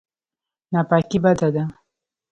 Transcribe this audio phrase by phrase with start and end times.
[0.71, 1.63] ناپاکي بده ده.